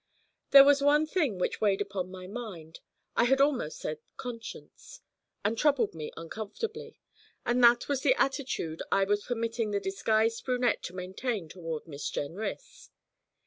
There 0.49 0.63
was 0.63 0.81
one 0.81 1.05
thing 1.05 1.37
which 1.37 1.61
weighed 1.61 1.79
upon 1.79 2.09
my 2.09 2.25
mind 2.25 2.79
I 3.15 3.25
had 3.25 3.39
almost 3.39 3.77
said 3.77 3.99
conscience 4.17 4.99
and 5.45 5.55
troubled 5.55 5.93
me 5.93 6.11
uncomfortably, 6.17 6.97
and 7.45 7.63
that 7.63 7.87
was 7.87 8.01
the 8.01 8.19
attitude 8.19 8.81
I 8.91 9.03
was 9.03 9.25
permitting 9.25 9.69
the 9.69 9.79
disguised 9.79 10.43
brunette 10.43 10.81
to 10.85 10.95
maintain 10.95 11.49
toward 11.49 11.85
Miss 11.85 12.09
Jenrys. 12.09 12.89